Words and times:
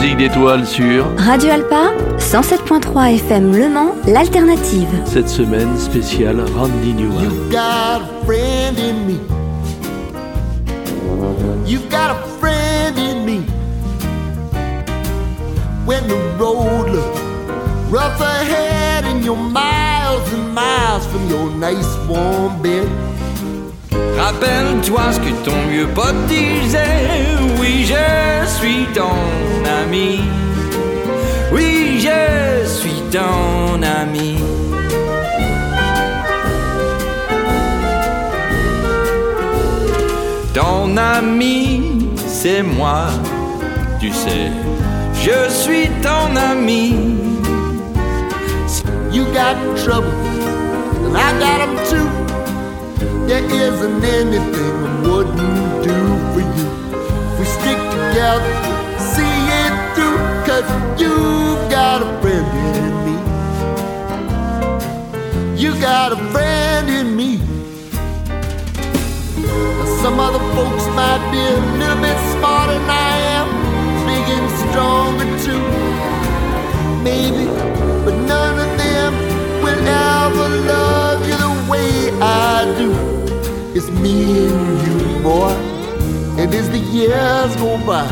musique 0.00 0.16
d'étoiles 0.16 0.66
sur 0.66 1.04
Radio 1.18 1.50
Alpa 1.50 1.92
107.3 2.18 3.16
FM 3.16 3.54
Le 3.54 3.68
Mans, 3.68 3.94
l'alternative. 4.06 4.88
Cette 5.04 5.28
semaine 5.28 5.76
spéciale 5.76 6.40
Randy 6.56 6.94
Newman. 6.94 7.24
You 7.24 7.50
got 7.50 8.00
a 8.00 8.24
friend 8.24 8.78
in 8.78 9.06
me. 9.06 9.20
You 11.66 11.80
got 11.90 12.12
a 12.12 12.26
friend 12.38 12.96
in 12.98 13.26
me. 13.26 13.40
When 15.84 16.06
the 16.08 16.16
road 16.38 16.88
looks 16.88 17.20
rough 17.90 18.20
ahead 18.20 19.04
and 19.04 19.22
you're 19.22 19.36
miles 19.36 20.32
and 20.32 20.54
miles 20.54 21.06
from 21.08 21.28
your 21.28 21.50
nice 21.50 21.98
warm 22.08 22.62
bed. 22.62 23.09
Rappelle-toi 23.92 25.12
ce 25.12 25.20
que 25.20 25.30
ton 25.44 25.56
vieux 25.70 25.88
pote 25.88 26.26
disait. 26.26 27.36
Oui, 27.60 27.84
je 27.86 28.46
suis 28.46 28.86
ton 28.94 29.10
ami. 29.82 30.20
Oui, 31.52 32.00
je 32.00 32.66
suis 32.66 33.02
ton 33.10 33.82
ami. 33.82 34.36
Ton 40.54 40.96
ami, 40.96 42.08
c'est 42.16 42.62
moi, 42.62 43.06
tu 44.00 44.10
sais. 44.12 44.50
Je 45.14 45.50
suis 45.50 45.88
ton 46.02 46.36
ami. 46.36 46.94
You 49.12 49.24
got 49.32 49.56
trouble, 49.76 50.12
I 51.16 51.32
got 51.40 51.58
them 51.58 51.76
too. 51.88 52.19
There 53.30 53.44
isn't 53.44 54.02
anything 54.02 54.74
I 54.84 55.02
wouldn't 55.06 55.84
do 55.84 55.98
for 56.32 56.42
you. 56.56 56.68
We 57.38 57.44
stick 57.44 57.78
together, 57.78 58.52
see 58.98 59.36
it 59.62 59.74
through, 59.94 60.18
cause 60.48 60.66
you've 61.00 61.70
got 61.70 62.02
a 62.02 62.10
friend 62.20 62.48
in 62.82 62.92
me. 63.06 63.14
You 65.62 65.70
got 65.80 66.10
a 66.12 66.16
friend 66.32 66.90
in 66.90 67.14
me. 67.14 67.38
Some 70.02 70.18
other 70.18 70.42
folks 70.56 70.86
might 70.98 71.22
be 71.30 71.38
a 71.38 71.60
little 71.78 72.02
bit 72.02 72.18
smarter 72.34 72.72
than 72.80 72.90
I 72.90 73.14
am, 73.38 73.46
big 74.08 74.26
and 74.38 74.50
stronger 74.64 75.28
too. 75.46 75.64
Maybe, 77.04 77.46
but 78.04 78.16
none 78.26 78.58
of 78.58 78.76
them 78.76 79.14
will 79.62 79.86
ever 79.86 80.48
love 80.66 81.20
you 81.28 81.36
the 81.36 81.52
way 81.70 82.10
I 82.20 82.74
do. 82.76 83.19
It's 83.72 83.88
me 83.88 84.48
and 84.48 84.82
you, 84.84 85.22
boy. 85.22 85.54
And 86.40 86.52
as 86.52 86.68
the 86.70 86.78
years 86.78 87.54
go 87.56 87.78
by, 87.86 88.04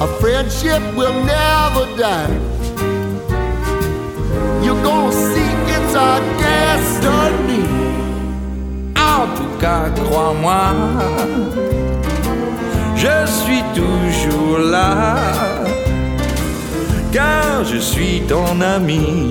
our 0.00 0.06
friendship 0.20 0.80
will 0.94 1.12
never 1.24 1.84
die. 1.98 2.30
You're 4.62 4.80
gonna 4.80 5.10
see 5.10 5.50
it's 5.74 5.94
our 5.96 6.20
destiny. 6.38 7.66
En 8.96 9.26
tout 9.34 9.58
cas, 9.60 9.90
crois-moi, 9.90 10.66
je 12.94 13.26
suis 13.26 13.64
toujours 13.74 14.58
là, 14.70 15.16
car 17.12 17.64
je 17.64 17.78
suis 17.78 18.22
ton 18.28 18.60
ami. 18.60 19.30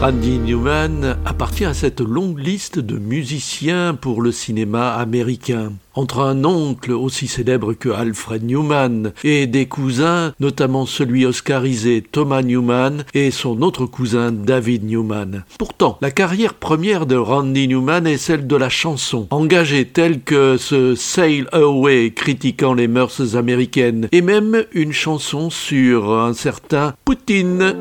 Randy 0.00 0.38
Newman 0.38 1.16
appartient 1.24 1.64
à 1.64 1.74
cette 1.74 2.00
longue 2.00 2.38
liste 2.38 2.78
de 2.78 2.96
musiciens 2.96 3.98
pour 4.00 4.22
le 4.22 4.30
cinéma 4.30 4.92
américain. 4.92 5.72
Entre 5.92 6.20
un 6.20 6.44
oncle 6.44 6.92
aussi 6.92 7.26
célèbre 7.26 7.72
que 7.72 7.88
Alfred 7.88 8.44
Newman 8.44 9.12
et 9.24 9.48
des 9.48 9.66
cousins, 9.66 10.34
notamment 10.38 10.86
celui 10.86 11.26
oscarisé 11.26 12.00
Thomas 12.00 12.42
Newman 12.42 13.04
et 13.12 13.32
son 13.32 13.60
autre 13.60 13.86
cousin 13.86 14.30
David 14.30 14.84
Newman. 14.84 15.42
Pourtant, 15.58 15.98
la 16.00 16.12
carrière 16.12 16.54
première 16.54 17.04
de 17.04 17.16
Randy 17.16 17.66
Newman 17.66 18.06
est 18.06 18.18
celle 18.18 18.46
de 18.46 18.54
la 18.56 18.68
chanson, 18.68 19.26
engagée 19.30 19.84
telle 19.84 20.20
que 20.20 20.56
ce 20.58 20.94
Sail 20.94 21.46
Away 21.50 22.12
critiquant 22.14 22.72
les 22.72 22.86
mœurs 22.86 23.34
américaines 23.34 24.06
et 24.12 24.22
même 24.22 24.64
une 24.72 24.92
chanson 24.92 25.50
sur 25.50 26.12
un 26.12 26.34
certain 26.34 26.94
Poutine. 27.04 27.74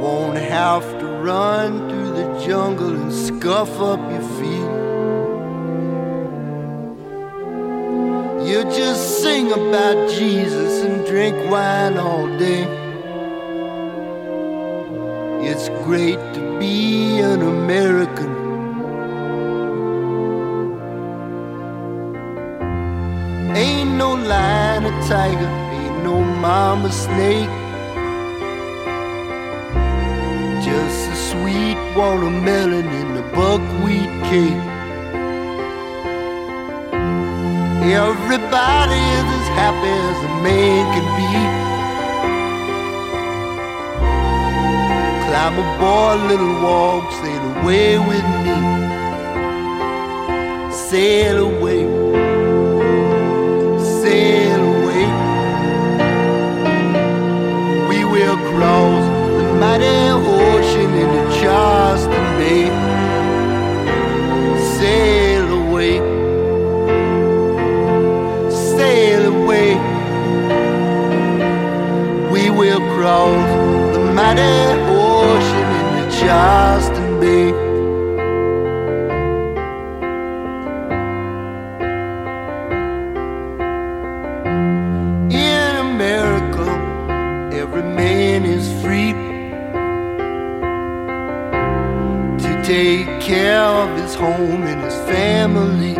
Won't 0.00 0.38
have 0.38 0.98
to 1.00 1.06
run 1.06 1.88
through 1.90 2.12
the 2.12 2.46
jungle 2.46 2.94
and 2.94 3.12
scuff 3.12 3.78
up 3.80 4.00
your 4.10 4.26
feet. 4.38 4.70
You 8.48 8.64
just 8.64 9.22
sing 9.22 9.52
about 9.52 10.10
Jesus 10.10 10.82
and 10.84 11.06
drink 11.06 11.36
wine 11.50 11.98
all 11.98 12.26
day. 12.38 12.64
It's 15.42 15.68
great 15.84 16.18
to 16.34 16.58
be 16.58 17.18
an 17.18 17.42
American. 17.42 18.30
Ain't 23.54 23.90
no 23.90 24.14
lion 24.14 24.86
or 24.86 25.02
tiger, 25.02 25.50
ain't 25.78 26.04
no 26.04 26.22
mama 26.40 26.90
snake. 26.90 27.69
Just 30.62 31.08
a 31.08 31.16
sweet 31.16 31.78
watermelon 31.96 32.86
in 32.86 33.14
the 33.14 33.22
buckwheat 33.34 34.12
cake. 34.28 34.64
Everybody 37.82 39.00
is 39.18 39.28
as 39.38 39.48
happy 39.56 39.94
as 40.10 40.18
a 40.22 40.32
man 40.44 40.80
can 40.94 41.06
be. 41.16 41.30
Climb 45.26 45.56
aboard, 45.64 46.18
little 46.30 46.56
walk, 46.62 47.04
sail 47.20 47.44
away 47.56 47.90
with 47.98 48.26
me. 48.44 48.56
Sail 50.70 51.36
away 51.38 51.89
mighty 74.34 74.42
ocean 74.88 75.70
into 75.80 76.18
Charleston 76.18 77.20
Bay. 77.20 77.48
In 85.34 85.76
America, 85.76 86.66
every 87.52 87.82
man 87.82 88.44
is 88.44 88.66
free 88.82 89.12
to 92.44 92.62
take 92.62 93.20
care 93.20 93.64
of 93.64 93.88
his 94.00 94.14
home 94.14 94.62
and 94.62 94.80
his 94.82 94.94
family. 95.10 95.94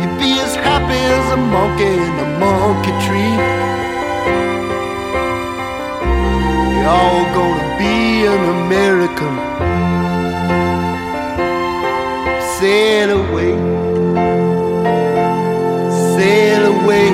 You 0.00 0.08
be 0.20 0.30
as 0.46 0.54
happy 0.54 1.00
as 1.18 1.32
a 1.32 1.36
monkey 1.36 1.94
in 2.06 2.18
a 2.26 2.38
monkey 2.38 2.92
tree. 3.04 3.63
You're 6.84 6.92
all 6.92 7.24
gonna 7.38 7.78
be 7.78 8.26
an 8.26 8.42
American. 8.58 9.34
Sail 12.58 13.10
away 13.24 13.74
sail 16.16 16.64
away. 16.74 17.08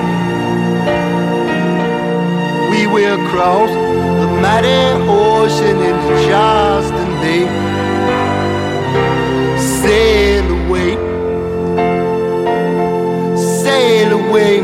We 2.70 2.86
will 2.94 3.18
cross 3.30 3.70
the 4.20 4.28
mighty 4.44 4.80
ocean 5.08 5.76
into 5.88 6.14
Charleston 6.26 7.10
Bay. 7.22 7.44
Sail 9.80 10.46
away, 10.60 10.92
sail 13.62 14.10
away. 14.20 14.54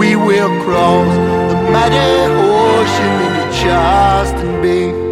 We 0.00 0.10
will 0.16 0.52
cross 0.64 1.10
the 1.16 1.23
mighty 1.74 1.96
ocean 1.96 3.14
into 3.26 3.44
Charleston 3.58 4.62
Bay. 4.62 5.03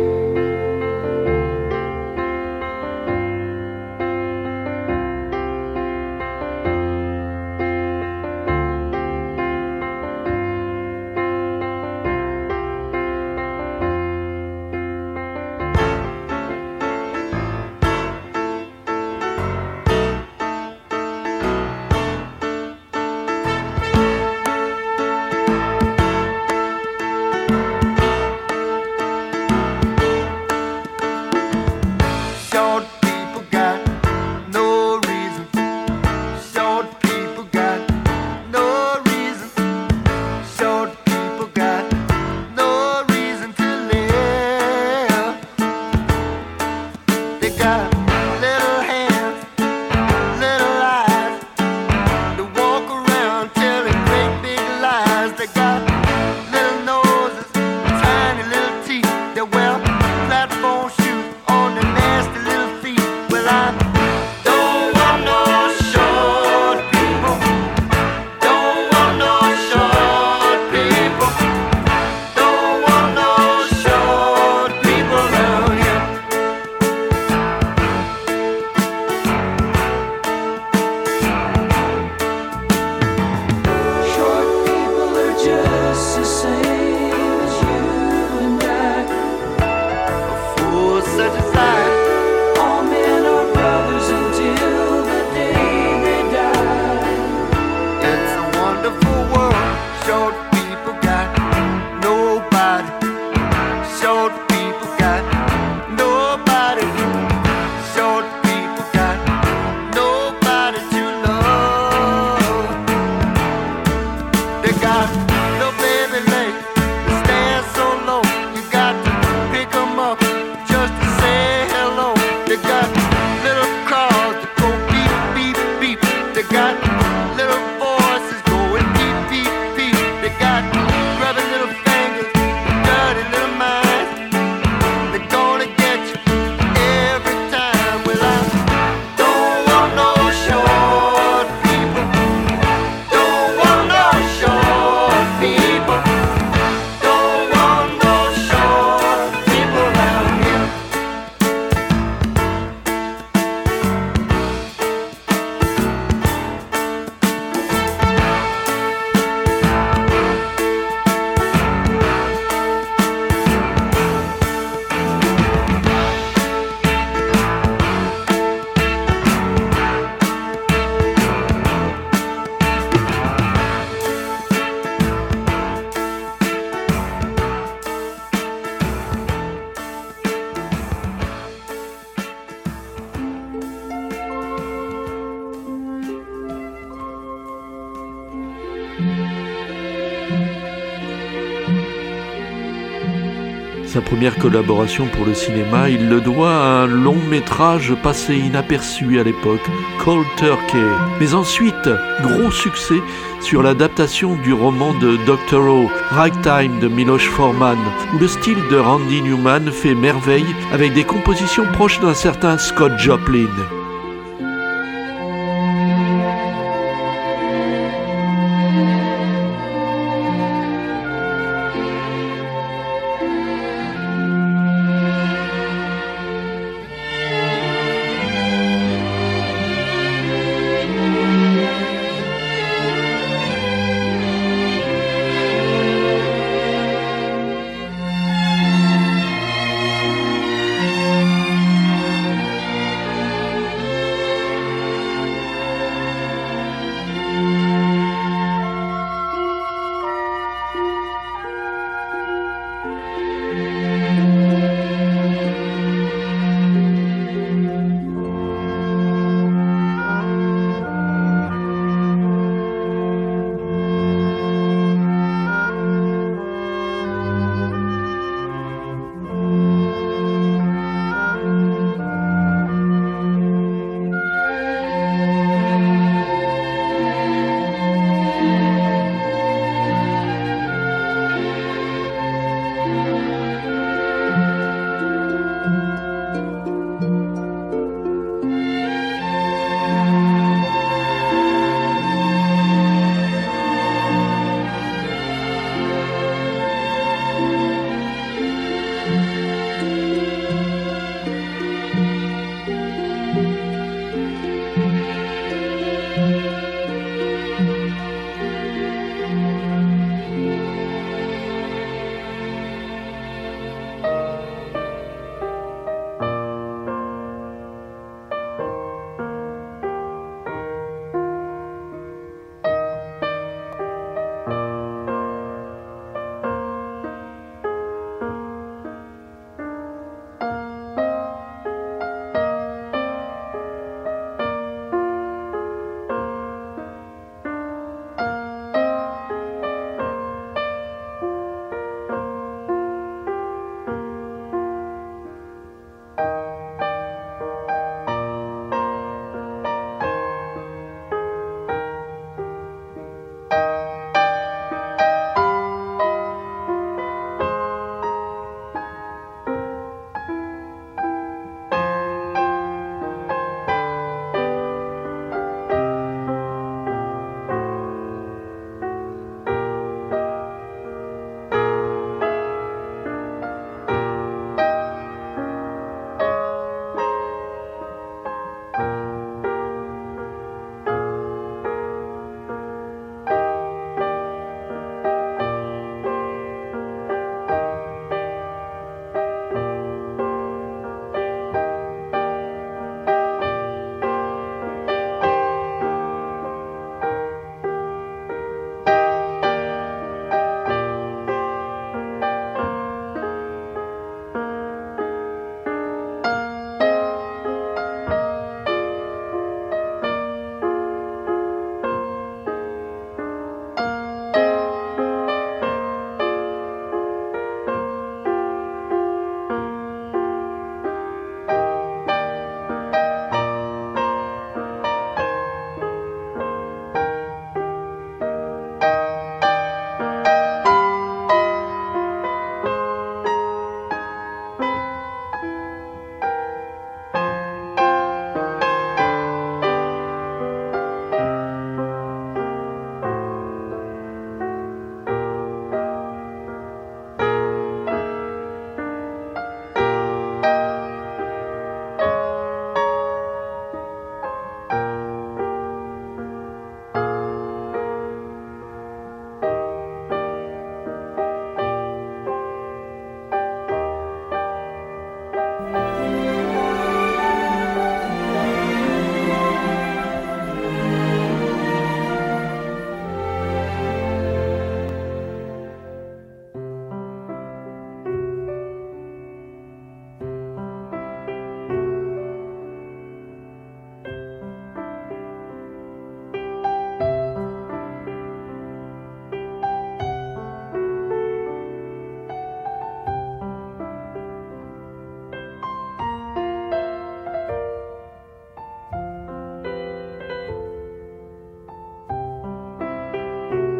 Première 194.22 194.38
collaboration 194.38 195.06
pour 195.08 195.26
le 195.26 195.34
cinéma, 195.34 195.90
il 195.90 196.08
le 196.08 196.20
doit 196.20 196.54
à 196.54 196.82
un 196.82 196.86
long 196.86 197.16
métrage 197.28 197.92
passé 198.04 198.36
inaperçu 198.36 199.18
à 199.18 199.24
l'époque, 199.24 199.68
Cold 199.98 200.24
Turkey. 200.36 200.78
Mais 201.18 201.34
ensuite, 201.34 201.90
gros 202.22 202.52
succès 202.52 203.00
sur 203.40 203.64
l'adaptation 203.64 204.36
du 204.36 204.52
roman 204.52 204.94
de 204.94 205.16
Dr. 205.26 205.58
O, 205.58 205.90
Ragtime 206.10 206.78
de 206.78 206.86
Miloš 206.86 207.30
Forman, 207.30 207.78
où 208.14 208.18
le 208.20 208.28
style 208.28 208.62
de 208.70 208.76
Randy 208.76 209.22
Newman 209.22 209.72
fait 209.72 209.96
merveille 209.96 210.54
avec 210.72 210.92
des 210.92 211.02
compositions 211.02 211.66
proches 211.72 211.98
d'un 211.98 212.14
certain 212.14 212.58
Scott 212.58 212.92
Joplin. 212.98 213.81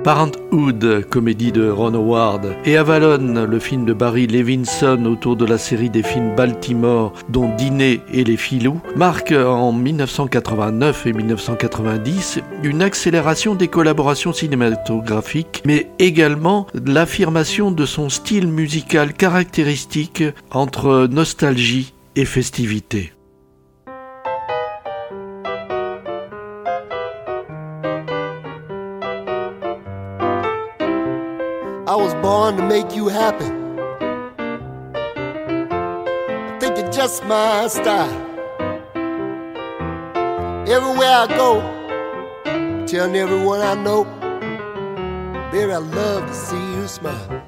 Parenthood, 0.05 1.07
comédie 1.09 1.53
de 1.53 1.71
Ron 1.71 1.95
Howard, 1.95 2.57
et 2.65 2.77
Avalon, 2.77 3.47
le 3.47 3.59
film 3.61 3.85
de 3.85 3.93
Barry 3.93 4.27
Levinson 4.27 5.05
autour 5.05 5.37
de 5.37 5.45
la 5.45 5.59
série 5.59 5.91
des 5.91 6.03
films 6.03 6.35
Baltimore, 6.35 7.13
dont 7.29 7.55
Dîner 7.55 8.01
et 8.13 8.25
les 8.25 8.37
filous, 8.37 8.81
marquent 8.97 9.31
en 9.31 9.73
1989 9.73 11.07
et 11.07 11.13
1990 11.13 12.41
une 12.65 12.83
accélération 12.83 13.55
des 13.55 13.69
collaborations 13.69 14.33
cinématographiques, 14.33 15.63
mais 15.65 15.89
également 16.01 16.67
l'affirmation 16.85 17.71
de 17.71 17.87
son 17.87 18.09
style 18.09 18.49
musical 18.49 19.13
caractéristique 19.13 20.25
entre 20.51 21.07
nostalgie 21.09 21.95
et 22.17 22.25
festivité. 22.25 23.13
To 32.57 32.67
make 32.67 32.95
you 32.95 33.09
happy. 33.09 33.47
I 35.75 36.59
think 36.61 36.77
you're 36.79 36.91
just 36.91 37.25
my 37.25 37.69
style. 37.69 38.11
Everywhere 40.69 41.15
I 41.23 41.27
go, 41.29 41.61
telling 42.87 43.17
everyone 43.17 43.61
I 43.61 43.75
know, 43.75 44.05
baby, 45.51 45.73
I 45.73 45.79
love 45.79 46.27
to 46.27 46.35
see 46.35 46.65
you 46.75 46.87
smile. 46.89 47.43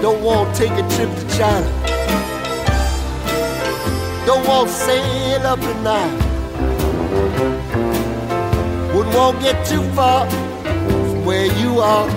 Don't 0.00 0.22
want 0.22 0.54
to 0.54 0.60
take 0.60 0.72
a 0.72 0.88
trip 0.94 1.10
to 1.14 1.26
China. 1.36 1.70
Don't 4.26 4.46
want 4.46 4.68
to 4.68 4.74
sail 4.74 5.46
up 5.46 5.58
at 5.60 5.82
night. 5.82 6.18
Wouldn't 8.94 9.14
want 9.14 9.36
to 9.38 9.42
get 9.42 9.66
too 9.66 9.82
far 9.94 10.51
where 11.24 11.46
you 11.46 11.78
are. 11.78 12.08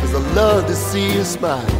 Cause 0.00 0.14
I 0.14 0.34
love 0.34 0.66
to 0.66 0.74
see 0.74 1.12
you 1.12 1.24
smile. 1.24 1.75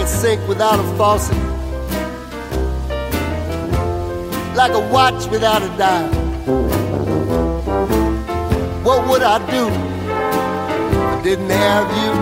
A 0.00 0.06
sink 0.06 0.40
without 0.48 0.80
a 0.80 0.96
faucet, 0.96 1.36
like 4.56 4.72
a 4.72 4.80
watch 4.90 5.26
without 5.28 5.62
a 5.62 5.68
dial. 5.76 6.08
What 8.82 9.06
would 9.08 9.22
I 9.22 9.38
do 9.50 9.68
if 9.68 10.94
I 10.96 11.22
didn't 11.22 11.50
have 11.50 11.88
you? 12.00 12.12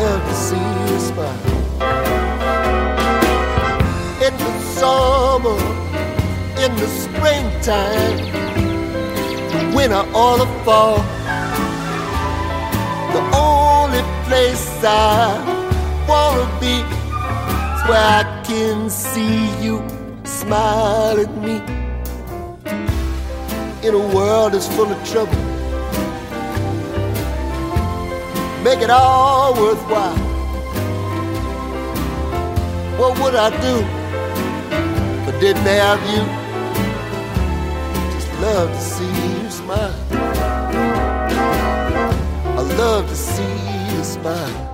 Love 0.00 0.22
to 0.28 0.34
see 0.34 0.66
you 0.86 0.98
smile. 1.08 1.42
In 4.26 4.32
the 4.38 4.52
summer, 4.78 5.60
in 6.64 6.74
the 6.76 6.88
springtime, 7.02 8.16
winter 9.74 10.04
or 10.14 10.38
the 10.38 10.46
fall, 10.64 10.98
the 13.12 13.22
only 13.36 14.02
place 14.26 14.82
I 14.82 15.55
wanna 16.08 16.46
be 16.60 16.76
is 17.74 17.82
where 17.88 18.08
I 18.20 18.42
can 18.44 18.88
see 18.88 19.50
you 19.62 19.82
smile 20.24 21.18
at 21.18 21.32
me. 21.36 21.56
In 23.86 23.94
a 23.94 24.14
world 24.14 24.52
that's 24.52 24.68
full 24.68 24.90
of 24.90 25.08
trouble, 25.08 25.42
make 28.62 28.80
it 28.80 28.90
all 28.90 29.54
worthwhile. 29.54 30.18
What 32.98 33.18
would 33.20 33.34
I 33.34 33.50
do 33.50 33.76
if 35.22 35.34
I 35.34 35.40
didn't 35.40 35.62
have 35.62 36.00
you? 36.12 36.22
Just 38.14 38.30
love 38.40 38.70
to 38.70 38.80
see 38.80 39.14
you 39.42 39.50
smile. 39.50 39.94
I 42.58 42.62
love 42.78 43.08
to 43.08 43.16
see 43.16 43.96
you 43.96 44.04
smile. 44.04 44.65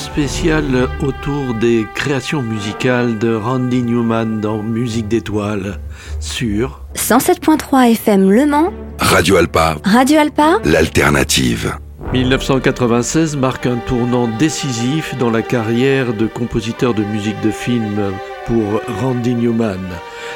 Spéciale 0.00 0.88
autour 1.02 1.54
des 1.54 1.86
créations 1.94 2.42
musicales 2.42 3.18
de 3.18 3.34
Randy 3.34 3.82
Newman 3.82 4.40
dans 4.40 4.62
Musique 4.62 5.08
d'étoiles 5.08 5.78
sur 6.20 6.80
107.3 6.96 7.92
FM 7.92 8.30
Le 8.30 8.46
Mans, 8.46 8.72
Radio 8.98 9.36
Alpa, 9.36 9.76
Radio 9.84 10.18
Alpa, 10.18 10.58
l'alternative. 10.64 11.76
1996 12.14 13.36
marque 13.36 13.66
un 13.66 13.76
tournant 13.76 14.28
décisif 14.38 15.16
dans 15.18 15.30
la 15.30 15.42
carrière 15.42 16.14
de 16.14 16.26
compositeur 16.26 16.94
de 16.94 17.04
musique 17.04 17.40
de 17.42 17.50
film 17.50 18.12
pour 18.46 18.80
Randy 19.02 19.34
Newman. 19.34 19.80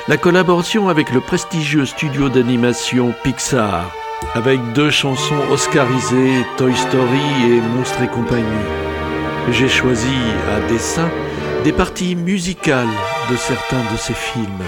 La 0.09 0.19
collaboration 0.19 0.89
avec 0.89 1.11
le 1.11 1.21
prestigieux 1.21 1.87
studio 1.87 2.29
d'animation 2.29 3.15
Pixar, 3.23 3.91
avec 4.35 4.61
deux 4.75 4.91
chansons 4.91 5.41
oscarisées, 5.51 6.45
Toy 6.59 6.75
Story 6.75 7.23
et 7.49 7.61
Monstres 7.77 8.03
et 8.03 8.09
compagnie. 8.09 8.94
J'ai 9.51 9.69
choisi 9.69 10.17
à 10.51 10.73
dessein 10.73 11.09
des 11.65 11.73
parties 11.73 12.17
musicales 12.17 12.87
de 13.31 13.37
certains 13.37 13.83
de 13.93 13.97
ces 13.97 14.15
films. 14.15 14.65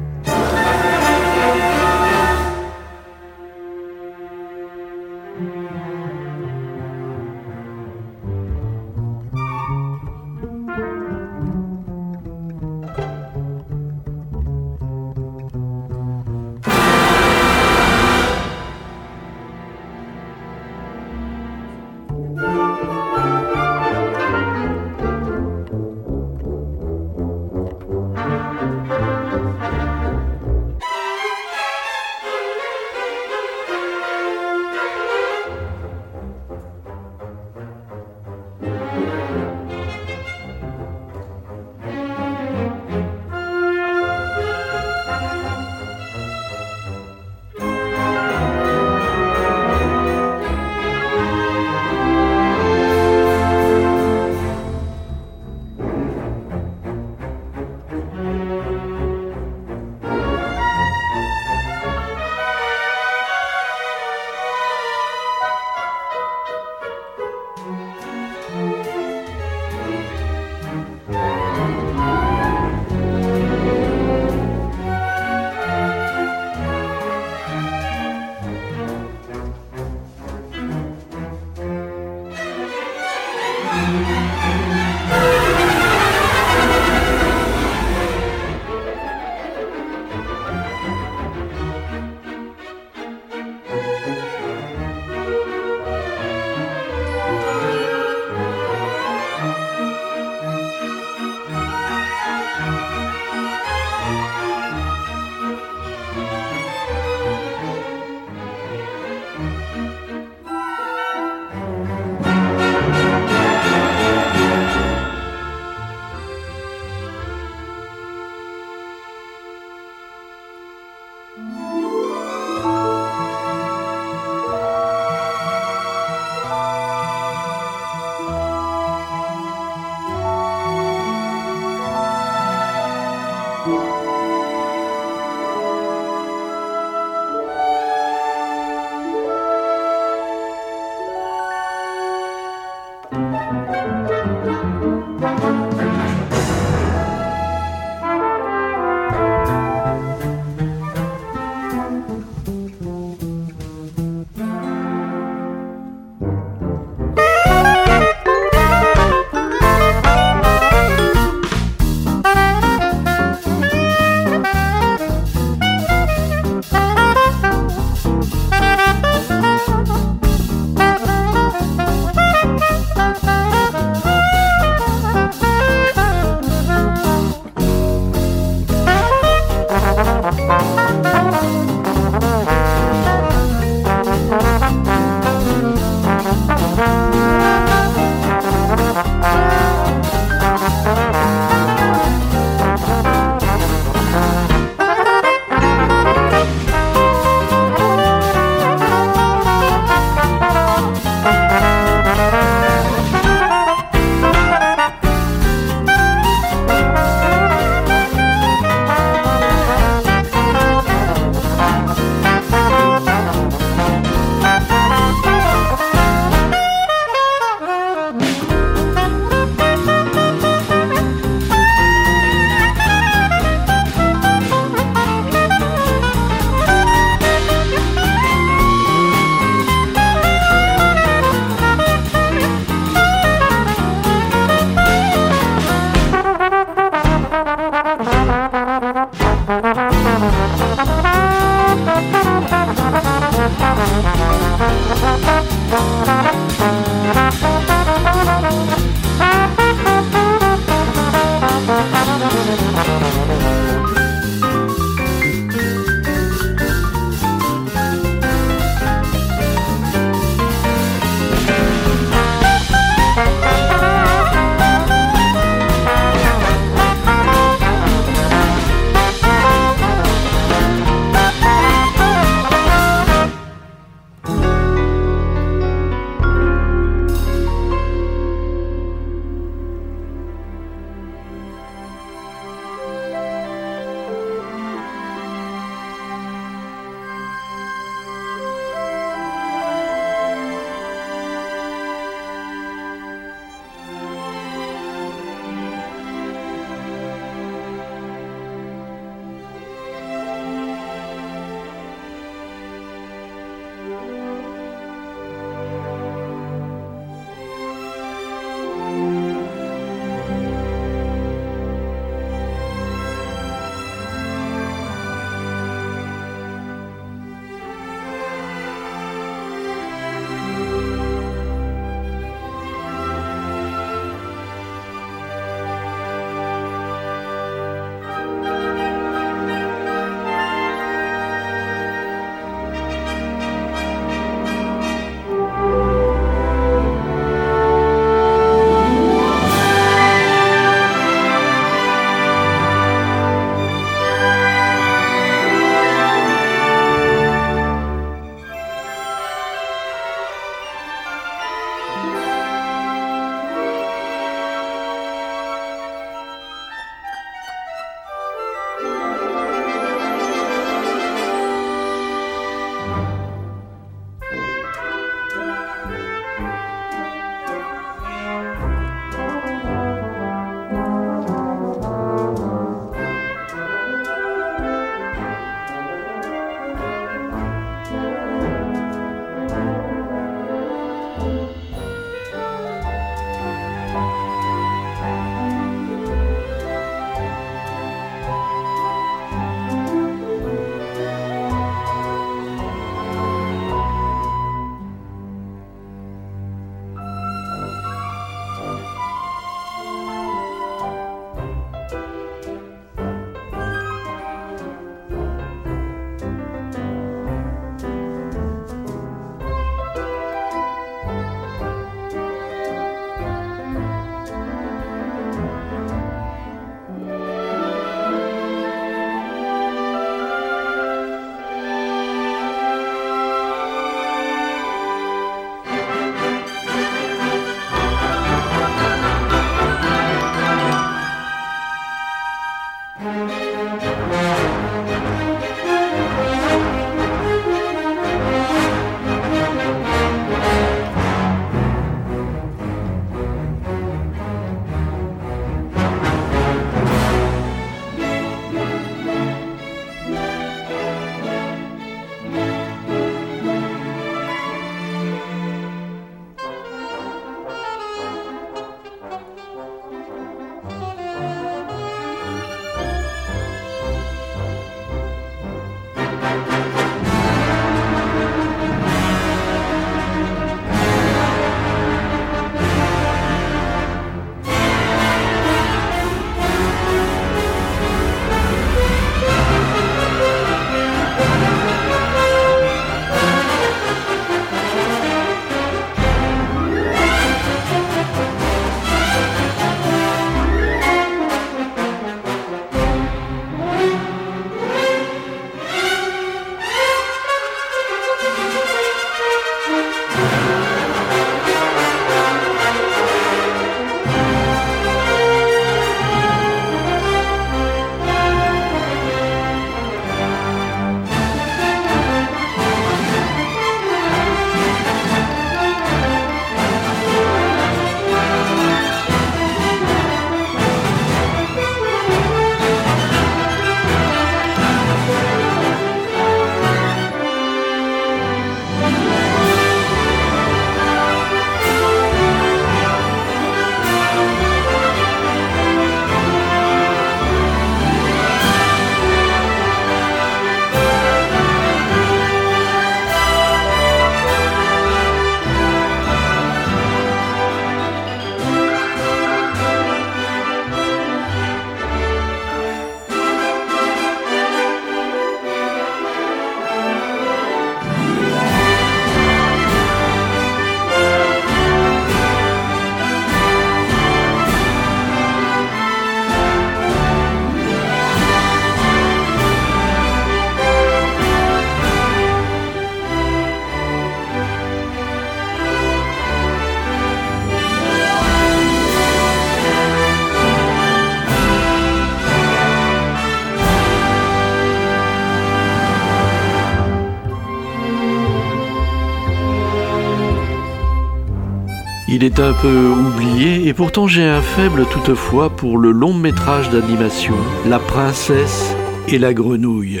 Est 592.24 592.40
un 592.40 592.54
peu 592.54 592.88
oublié 592.88 593.68
et 593.68 593.74
pourtant 593.74 594.06
j'ai 594.06 594.24
un 594.24 594.40
faible 594.40 594.86
toutefois 594.86 595.50
pour 595.50 595.76
le 595.76 595.90
long 595.90 596.14
métrage 596.14 596.70
d'animation 596.70 597.34
La 597.68 597.78
princesse 597.78 598.74
et 599.08 599.18
la 599.18 599.34
grenouille. 599.34 600.00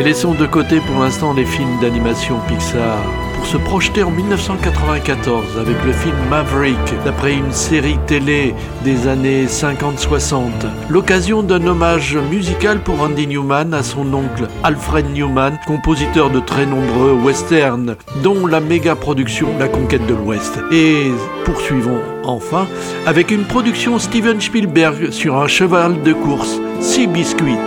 Mais 0.00 0.06
laissons 0.06 0.32
de 0.32 0.46
côté 0.46 0.80
pour 0.80 1.02
l'instant 1.02 1.34
les 1.34 1.44
films 1.44 1.78
d'animation 1.78 2.38
Pixar 2.48 3.04
pour 3.34 3.44
se 3.44 3.58
projeter 3.58 4.02
en 4.02 4.10
1994 4.10 5.58
avec 5.58 5.76
le 5.84 5.92
film 5.92 6.16
Maverick, 6.30 6.78
d'après 7.04 7.34
une 7.34 7.52
série 7.52 7.98
télé 8.06 8.54
des 8.82 9.08
années 9.08 9.44
50-60. 9.44 10.40
L'occasion 10.88 11.42
d'un 11.42 11.66
hommage 11.66 12.16
musical 12.30 12.78
pour 12.78 13.02
Andy 13.02 13.26
Newman 13.26 13.74
à 13.74 13.82
son 13.82 14.14
oncle 14.14 14.48
Alfred 14.62 15.04
Newman, 15.12 15.58
compositeur 15.66 16.30
de 16.30 16.40
très 16.40 16.64
nombreux 16.64 17.12
westerns, 17.12 17.96
dont 18.22 18.46
la 18.46 18.60
méga 18.60 18.94
production 18.94 19.48
La 19.58 19.68
Conquête 19.68 20.06
de 20.06 20.14
l'Ouest. 20.14 20.60
Et 20.72 21.10
poursuivons 21.44 22.00
enfin 22.24 22.66
avec 23.04 23.30
une 23.30 23.44
production 23.44 23.98
Steven 23.98 24.40
Spielberg 24.40 25.10
sur 25.10 25.36
un 25.36 25.46
cheval 25.46 26.02
de 26.02 26.14
course, 26.14 26.58
Sea 26.80 27.06
Biscuit. 27.06 27.58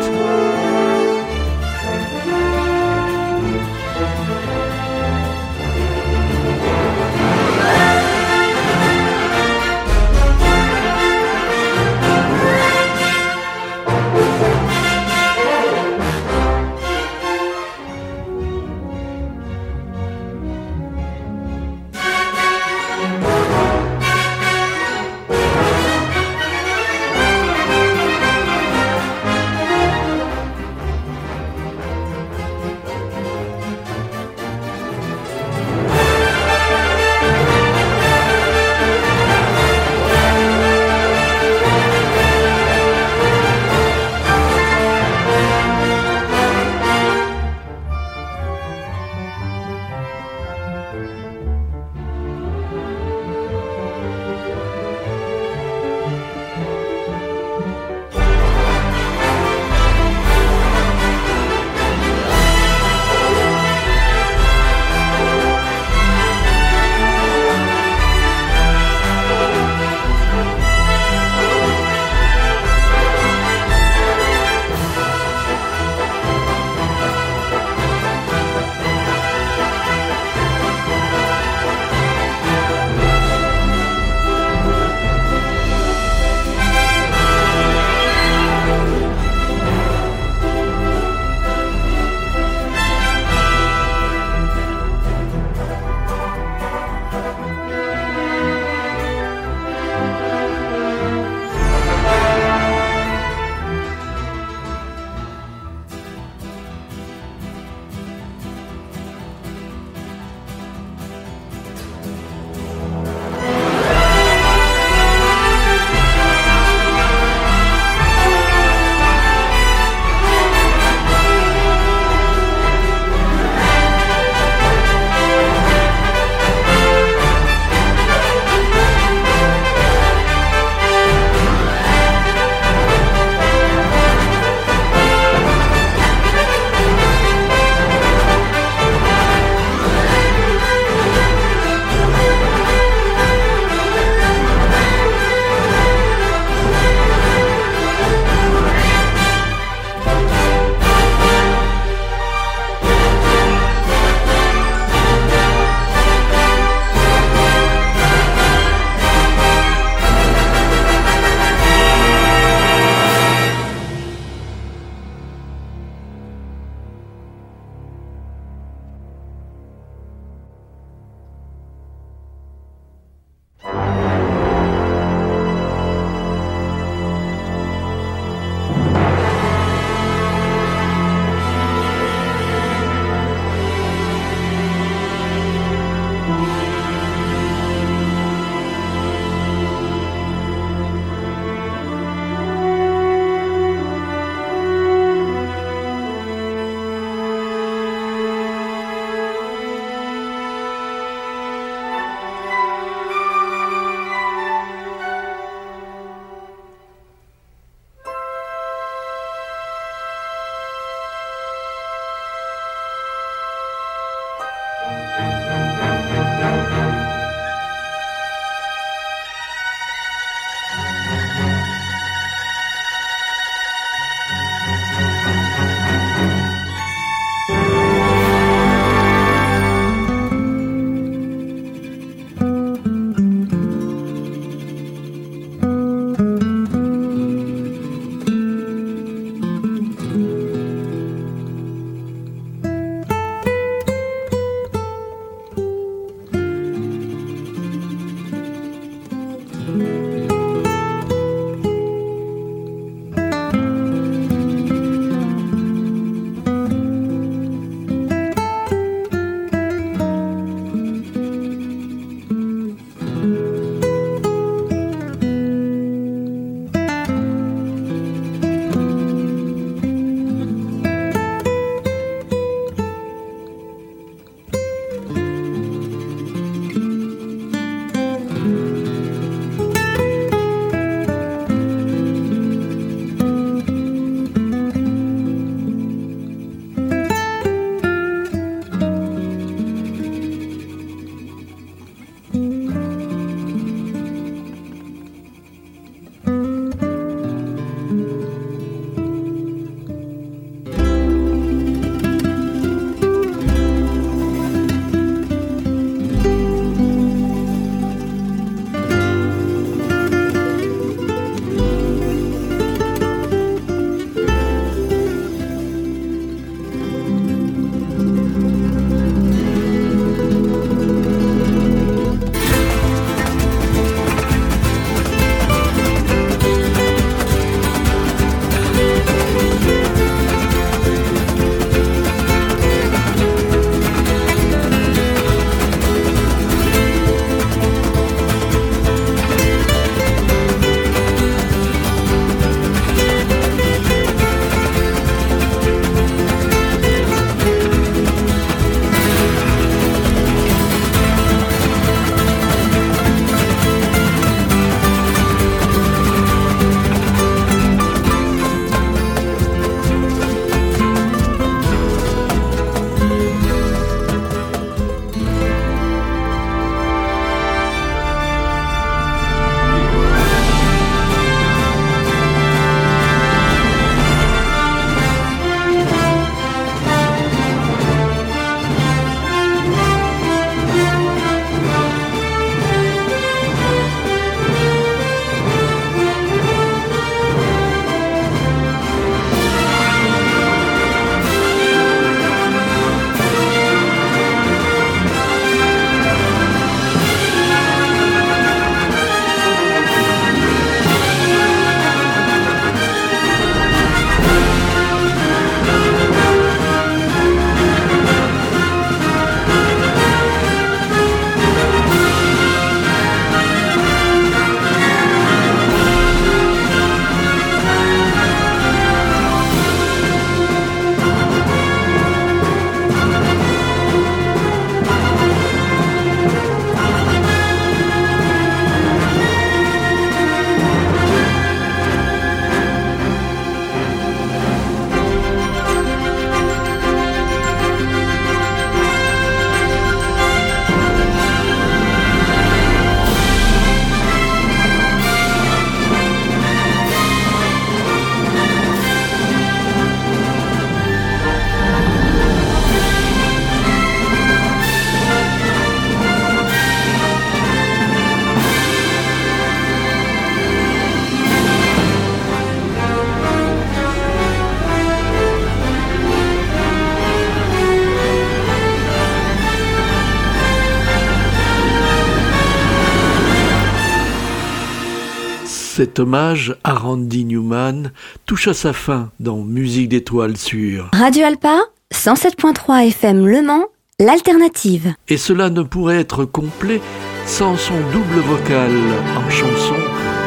Cet 475.94 476.00
hommage 476.00 476.56
à 476.64 476.74
Randy 476.74 477.24
Newman 477.24 477.92
touche 478.26 478.48
à 478.48 478.56
sa 478.56 478.74
fin 478.74 479.12
dans 479.20 479.44
Musique 479.44 479.90
d'étoiles 479.90 480.38
sur 480.38 480.90
Radio 480.92 481.24
Alpa, 481.24 481.60
107.3 481.94 482.88
FM 482.88 483.28
Le 483.28 483.44
Mans, 483.44 483.66
l'alternative. 484.00 484.96
Et 485.08 485.18
cela 485.18 485.52
ne 485.52 485.62
pourrait 485.62 486.00
être 486.00 486.26
complet 486.26 486.82
sans 487.28 487.56
son 487.58 487.76
double 487.92 488.22
vocal 488.22 488.72
en 489.16 489.30
chanson, 489.30 489.76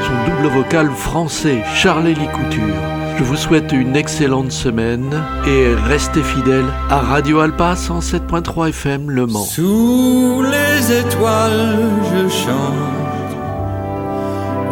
son 0.06 0.30
double 0.30 0.54
vocal 0.54 0.88
français, 0.92 1.64
Charles-Élie 1.74 2.28
Couture. 2.28 2.76
Je 3.18 3.24
vous 3.24 3.36
souhaite 3.36 3.72
une 3.72 3.96
excellente 3.96 4.52
semaine 4.52 5.20
et 5.48 5.74
restez 5.88 6.22
fidèles 6.22 6.72
à 6.90 7.00
Radio 7.00 7.40
Alpa 7.40 7.74
107.3 7.74 8.68
FM 8.68 9.10
Le 9.10 9.26
Mans. 9.26 9.42
Sous 9.42 10.44
les 10.44 11.00
étoiles, 11.00 11.90
je 12.14 12.28
chante 12.28 13.05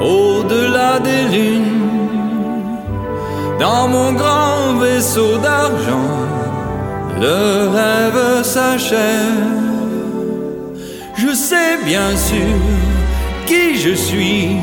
au-delà 0.00 0.98
des 1.00 1.24
lunes, 1.36 1.82
dans 3.58 3.88
mon 3.88 4.12
grand 4.12 4.74
vaisseau 4.80 5.38
d'argent, 5.38 6.10
le 7.20 7.68
rêve 7.68 8.42
s'achève. 8.42 9.64
Je 11.16 11.32
sais 11.32 11.78
bien 11.84 12.16
sûr 12.16 12.58
qui 13.46 13.76
je 13.76 13.94
suis 13.94 14.56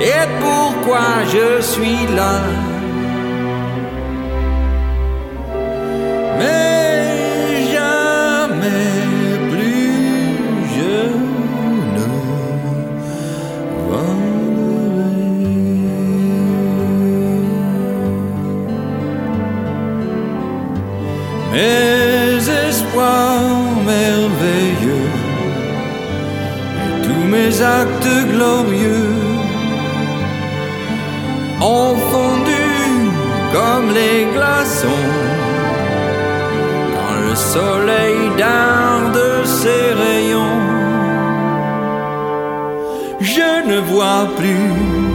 et 0.00 0.26
pourquoi 0.40 1.24
je 1.32 1.62
suis 1.62 2.06
là. 2.14 2.40
Mes 21.52 22.46
espoirs 22.68 23.74
merveilleux 23.86 25.10
et 26.84 27.06
tous 27.06 27.26
mes 27.34 27.62
actes 27.62 28.14
glorieux 28.34 29.14
ont 31.62 31.96
fondu 32.12 32.66
comme 33.52 33.88
les 33.94 34.26
glaçons 34.34 35.06
quand 36.94 37.16
le 37.28 37.34
soleil 37.34 38.18
darde 38.36 39.18
ses 39.44 39.94
rayons. 40.04 40.66
Je 43.20 43.68
ne 43.70 43.78
vois 43.80 44.28
plus 44.36 45.07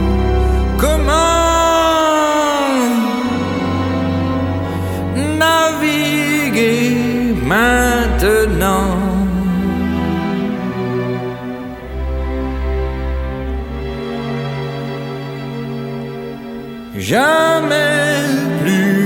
Jamais 16.96 18.22
plus 18.62 19.03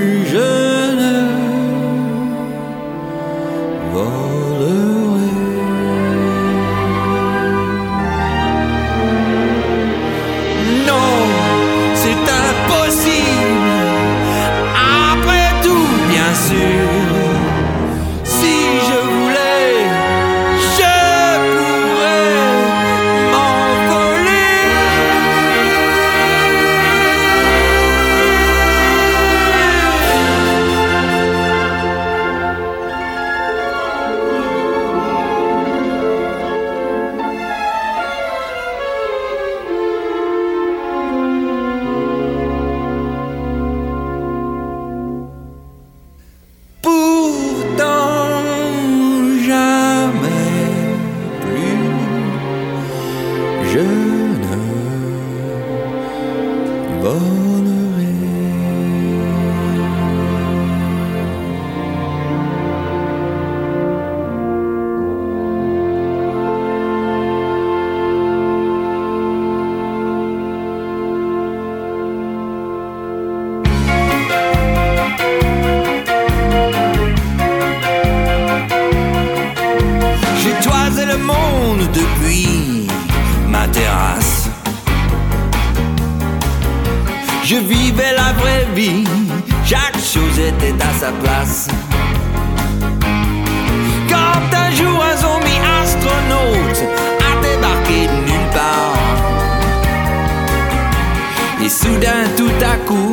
soudain 101.89 102.25
tout 102.37 102.59
à 102.73 102.77
coup, 102.87 103.13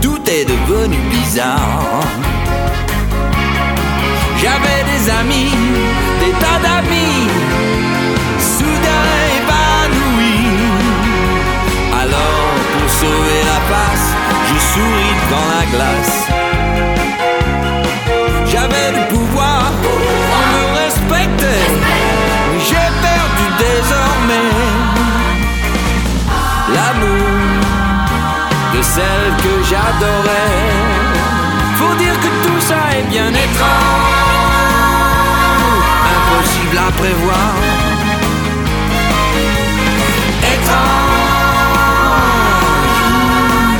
tout 0.00 0.22
est 0.28 0.44
devenu 0.44 0.96
bizarre. 1.10 2.04
J'avais 4.40 4.82
des 4.90 5.02
amis, 5.20 5.52
des 6.20 6.32
tas 6.42 6.60
d'amis, 6.64 7.28
soudain 8.56 9.06
épanouis. 9.38 10.50
Alors, 12.02 12.54
pour 12.72 12.90
sauver 13.00 13.40
la 13.52 13.60
face, 13.70 14.08
je 14.48 14.58
souris 14.70 15.14
devant 15.22 15.46
la 15.54 15.64
glace. 15.72 16.21
Celle 28.82 29.30
que 29.44 29.54
j'adorais. 29.68 30.60
Faut 31.76 31.94
dire 31.94 32.18
que 32.20 32.28
tout 32.46 32.60
ça 32.60 32.80
est 32.96 33.02
bien 33.08 33.28
étrange, 33.28 33.70
impossible 36.16 36.78
à 36.78 36.90
prévoir. 36.92 37.52
Étrange, 40.54 40.92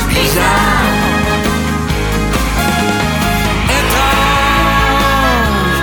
bizarre. 0.09 0.86
Étrange, 3.80 5.80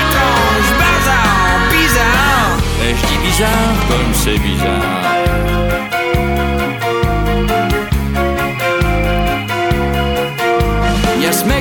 étrange, 0.00 0.70
bazar, 0.80 1.32
bizarre. 1.70 2.52
Et 2.84 2.90
je 2.94 3.02
dis 3.06 3.18
bizarre 3.26 3.74
comme 3.88 4.12
c'est 4.12 4.38
bizarre. 4.38 5.19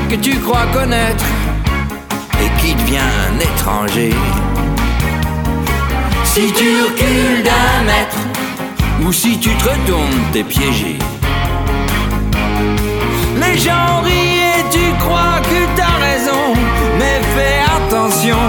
Que 0.10 0.16
tu 0.16 0.40
crois 0.40 0.66
connaître 0.74 1.24
et 2.42 2.50
qui 2.60 2.74
devient 2.74 2.98
un 2.98 3.40
étranger. 3.40 4.14
Si 6.24 6.52
tu 6.54 6.70
recules 6.84 7.44
d'un 7.44 7.84
mètre 7.86 8.18
ou 9.06 9.12
si 9.12 9.38
tu 9.40 9.52
te 9.52 9.70
retournes, 9.70 10.22
t'es 10.32 10.44
piégé. 10.44 10.98
Les 13.40 13.58
gens 13.58 14.02
rient 14.04 14.42
et 14.58 14.64
tu 14.72 14.86
crois 15.00 15.42
que 15.44 15.60
t'as 15.78 15.98
raison, 16.08 16.44
mais 16.98 17.22
fais 17.36 17.62
attention. 17.78 18.46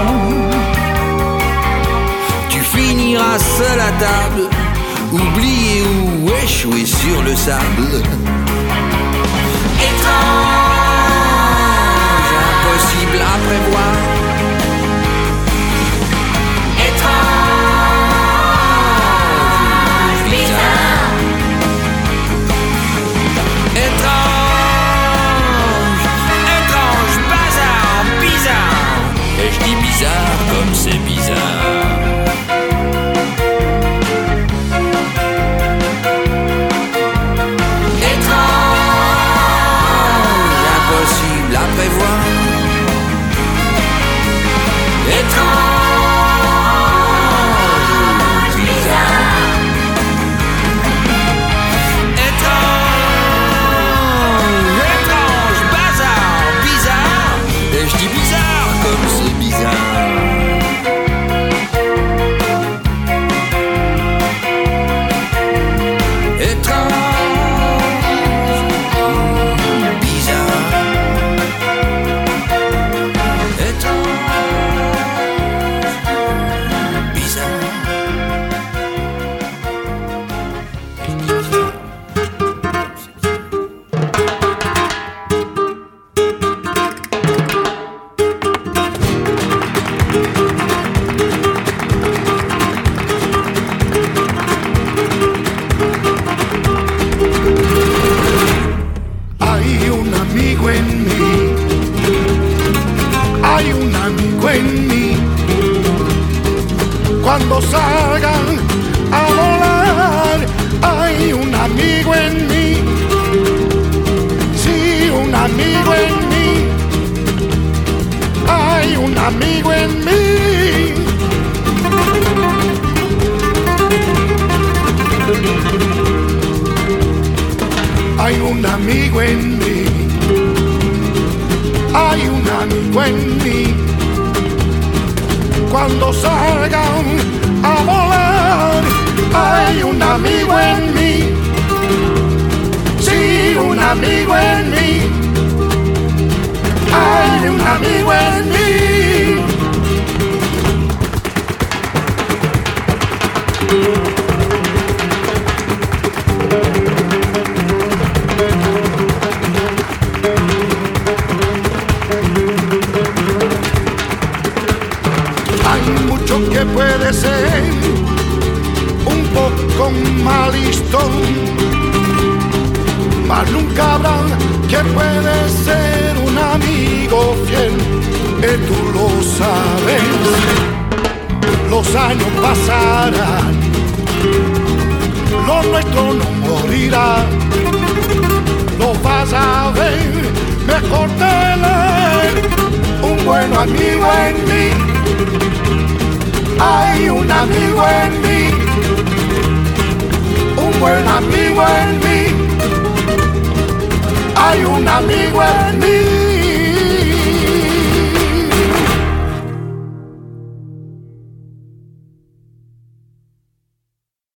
Tu 2.49 2.59
finiras 2.59 3.37
seul 3.37 3.79
à 3.79 3.91
table, 4.05 4.49
oublié 5.11 5.83
ou 6.25 6.29
échoué. 6.43 6.85
sur 6.85 7.21
le 7.23 7.35
sable. 7.35 8.03
Étrange, 9.89 10.70